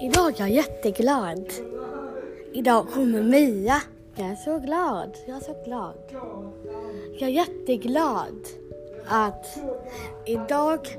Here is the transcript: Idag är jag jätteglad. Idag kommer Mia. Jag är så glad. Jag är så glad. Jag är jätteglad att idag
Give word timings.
Idag 0.00 0.32
är 0.40 0.40
jag 0.40 0.50
jätteglad. 0.50 1.52
Idag 2.52 2.86
kommer 2.88 3.22
Mia. 3.22 3.82
Jag 4.14 4.26
är 4.26 4.36
så 4.36 4.58
glad. 4.58 5.16
Jag 5.26 5.36
är 5.36 5.40
så 5.40 5.62
glad. 5.64 5.94
Jag 7.18 7.28
är 7.28 7.32
jätteglad 7.32 8.48
att 9.06 9.46
idag 10.26 10.98